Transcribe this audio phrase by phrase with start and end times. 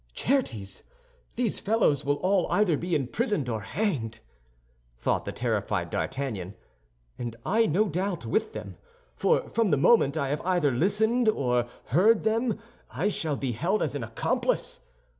[0.15, 0.81] "Certes,
[1.35, 4.19] these fellows will all either be imprisoned or hanged,"
[4.97, 6.55] thought the terrified D'Artagnan,
[7.19, 8.77] "and I, no doubt, with them;
[9.15, 12.57] for from the moment I have either listened to or heard them,
[12.89, 14.79] I shall be held as an accomplice.